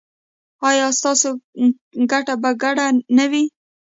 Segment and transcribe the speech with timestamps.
[0.69, 1.29] ایا ستاسو
[2.11, 3.43] ګټه به ګډه نه وي؟